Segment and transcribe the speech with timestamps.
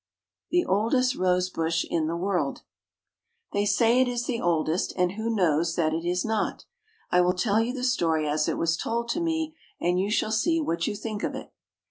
[0.49, 2.63] THE OLDEST ROSE BUSH IN THE WORLD.
[3.53, 6.65] They say it is the oldest, and who knows that it is not?
[7.11, 10.31] I will tell you the story as it was told to me, and you shall
[10.31, 11.51] see what you think of it.